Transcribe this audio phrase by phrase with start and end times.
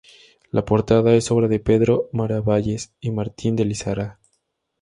[0.49, 4.19] La portada es obra de Pedro Miravalles y Martín de Lizarza.